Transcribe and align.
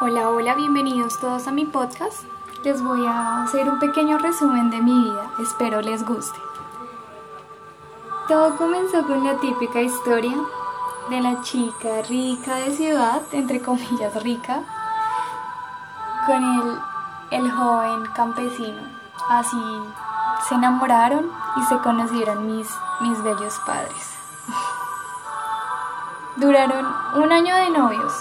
Hola, 0.00 0.28
hola, 0.30 0.54
bienvenidos 0.54 1.18
todos 1.18 1.48
a 1.48 1.50
mi 1.50 1.64
podcast. 1.64 2.22
Les 2.62 2.80
voy 2.80 3.04
a 3.04 3.42
hacer 3.42 3.68
un 3.68 3.80
pequeño 3.80 4.16
resumen 4.18 4.70
de 4.70 4.80
mi 4.80 4.92
vida, 4.92 5.32
espero 5.40 5.80
les 5.80 6.04
guste. 6.06 6.38
Todo 8.28 8.56
comenzó 8.56 9.04
con 9.04 9.24
la 9.24 9.40
típica 9.40 9.80
historia 9.80 10.36
de 11.10 11.20
la 11.20 11.42
chica 11.42 12.02
rica 12.08 12.54
de 12.54 12.76
ciudad, 12.76 13.22
entre 13.32 13.60
comillas 13.60 14.22
rica, 14.22 14.62
con 16.26 16.44
el, 16.44 16.78
el 17.32 17.50
joven 17.50 18.06
campesino. 18.14 18.80
Así 19.28 19.60
se 20.48 20.54
enamoraron 20.54 21.28
y 21.56 21.64
se 21.64 21.76
conocieron 21.78 22.46
mis, 22.46 22.68
mis 23.00 23.20
bellos 23.24 23.60
padres. 23.66 24.16
Duraron 26.36 26.86
un 27.16 27.32
año 27.32 27.56
de 27.56 27.70
novios 27.70 28.12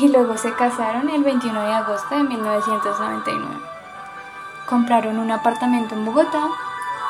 y 0.00 0.08
luego 0.08 0.36
se 0.38 0.54
casaron 0.54 1.10
el 1.10 1.22
21 1.22 1.60
de 1.60 1.72
agosto 1.72 2.16
de 2.16 2.24
1999. 2.24 3.46
Compraron 4.66 5.18
un 5.18 5.30
apartamento 5.30 5.94
en 5.94 6.06
Bogotá 6.06 6.48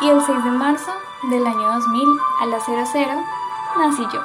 y 0.00 0.08
el 0.08 0.20
6 0.20 0.44
de 0.44 0.50
marzo 0.50 0.90
del 1.30 1.46
año 1.46 1.72
2000 1.74 2.08
a 2.40 2.46
las 2.46 2.64
00 2.64 2.80
nací 3.78 4.02
yo, 4.12 4.20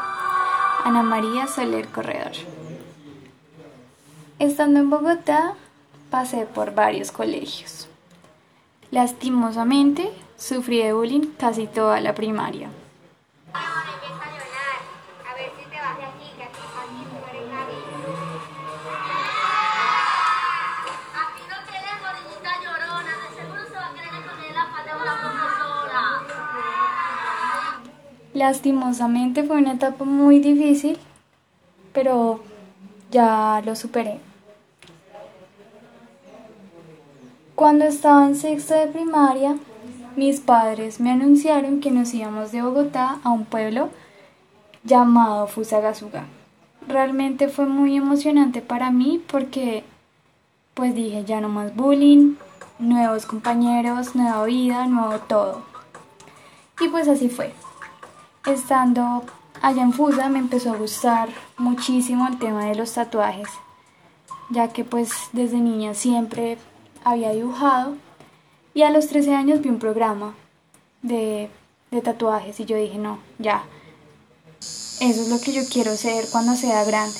Ana 0.83 1.03
María 1.03 1.45
Soler 1.45 1.87
Corredor. 1.89 2.31
Estando 4.39 4.79
en 4.79 4.89
Bogotá 4.89 5.53
pasé 6.09 6.47
por 6.47 6.73
varios 6.73 7.11
colegios. 7.11 7.87
Lastimosamente 8.89 10.11
sufrí 10.37 10.81
de 10.81 10.93
bullying 10.93 11.27
casi 11.37 11.67
toda 11.67 12.01
la 12.01 12.15
primaria. 12.15 12.69
Lastimosamente 28.35 29.45
fue 29.45 29.59
una 29.59 29.75
etapa 29.75 30.03
muy 30.03 30.41
difícil, 30.41 30.97
pero 31.93 32.41
ya 33.09 33.61
lo 33.65 33.77
superé. 33.77 34.19
Cuando 37.55 37.85
estaba 37.85 38.27
en 38.27 38.35
sexto 38.35 38.73
de 38.73 38.87
primaria, 38.87 39.55
mis 40.17 40.41
padres 40.41 40.99
me 40.99 41.11
anunciaron 41.11 41.79
que 41.79 41.91
nos 41.91 42.13
íbamos 42.13 42.51
de 42.51 42.61
Bogotá 42.61 43.19
a 43.23 43.31
un 43.31 43.45
pueblo 43.45 43.89
llamado 44.83 45.47
Fusagasugá. 45.47 46.25
Realmente 46.89 47.47
fue 47.47 47.67
muy 47.67 47.95
emocionante 47.95 48.61
para 48.61 48.91
mí 48.91 49.23
porque 49.31 49.85
pues 50.73 50.93
dije 50.93 51.23
ya 51.23 51.39
no 51.39 51.47
más 51.47 51.73
bullying, 51.73 52.35
nuevos 52.79 53.25
compañeros, 53.25 54.13
nueva 54.13 54.43
vida, 54.43 54.87
nuevo 54.87 55.19
todo. 55.19 55.61
Y 56.81 56.89
pues 56.89 57.07
así 57.07 57.29
fue. 57.29 57.53
Estando 58.45 59.23
allá 59.61 59.81
en 59.81 59.91
Fusa 59.91 60.29
me 60.29 60.37
empezó 60.37 60.71
a 60.71 60.77
gustar 60.77 61.29
muchísimo 61.57 62.27
el 62.27 62.37
tema 62.37 62.65
de 62.65 62.75
los 62.75 62.93
tatuajes, 62.93 63.47
ya 64.51 64.67
que 64.67 64.83
pues 64.83 65.09
desde 65.33 65.57
niña 65.57 65.95
siempre 65.95 66.59
había 67.03 67.31
dibujado 67.31 67.95
y 68.75 68.83
a 68.83 68.91
los 68.91 69.07
13 69.07 69.33
años 69.33 69.61
vi 69.61 69.69
un 69.69 69.79
programa 69.79 70.35
de, 71.01 71.49
de 71.89 72.01
tatuajes 72.01 72.59
y 72.59 72.65
yo 72.65 72.77
dije 72.77 72.99
no, 72.99 73.17
ya, 73.39 73.63
eso 74.59 75.21
es 75.21 75.27
lo 75.29 75.41
que 75.41 75.51
yo 75.51 75.63
quiero 75.67 75.95
ser 75.97 76.27
cuando 76.31 76.55
sea 76.55 76.83
grande. 76.83 77.19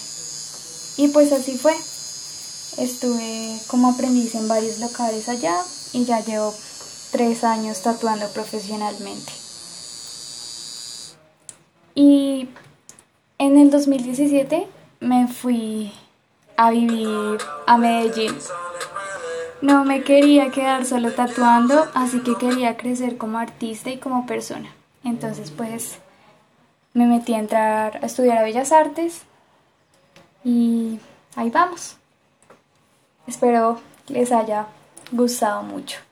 Y 0.98 1.10
pues 1.10 1.32
así 1.34 1.58
fue. 1.58 1.76
Estuve 2.78 3.60
como 3.68 3.90
aprendiz 3.90 4.36
en 4.36 4.48
varios 4.48 4.80
locales 4.80 5.28
allá 5.28 5.62
y 5.92 6.06
ya 6.06 6.24
llevo 6.24 6.54
tres 7.12 7.44
años 7.44 7.82
tatuando 7.82 8.30
profesionalmente. 8.30 9.32
Y 11.96 12.50
en 13.38 13.58
el 13.58 13.72
2017 13.72 14.68
me 15.00 15.28
fui 15.28 15.94
a 16.58 16.70
vivir 16.70 17.40
a 17.66 17.78
Medellín. 17.78 18.38
No 19.62 19.86
me 19.86 20.04
quería 20.04 20.52
quedar 20.52 20.86
solo 20.86 21.14
tatuando, 21.14 21.88
así 21.94 22.20
que 22.20 22.36
quería 22.36 22.76
crecer 22.76 23.18
como 23.18 23.40
artista 23.40 23.90
y 23.90 23.98
como 23.98 24.26
persona. 24.26 24.70
Entonces 25.06 25.52
pues 25.52 26.00
me 26.94 27.08
metí 27.08 27.34
a 27.34 27.40
entrar 27.40 28.00
a 28.04 28.06
estudiar 28.06 28.38
a 28.40 28.44
Bellas 28.44 28.74
Artes 28.74 29.22
y 30.44 31.00
ahí 31.36 31.50
vamos. 31.50 31.98
Espero 33.26 33.80
les 34.08 34.32
haya 34.32 34.68
gustado 35.12 35.64
mucho. 35.64 36.05